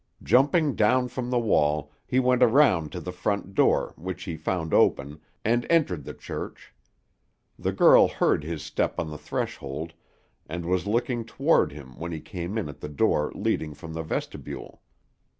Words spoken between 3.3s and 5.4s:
door, which he found open,